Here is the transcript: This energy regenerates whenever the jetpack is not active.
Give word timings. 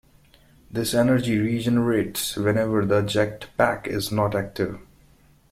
This 0.71 0.95
energy 0.95 1.37
regenerates 1.37 2.35
whenever 2.35 2.83
the 2.85 3.03
jetpack 3.03 3.85
is 3.85 4.11
not 4.11 4.33
active. 4.33 4.79